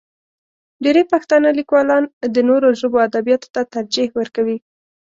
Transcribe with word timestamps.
ډېری 0.83 1.03
پښتانه 1.11 1.49
لیکوالان 1.59 2.03
د 2.35 2.37
نورو 2.49 2.67
ژبو 2.79 2.97
ادبیاتو 3.07 3.47
ته 3.55 3.61
ترجیح 3.75 4.09
ورکوي. 4.19 4.57